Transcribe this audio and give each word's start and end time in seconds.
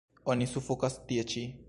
Oni 0.35 0.47
sufokas 0.53 0.97
tie 1.11 1.27
ĉi. 1.35 1.45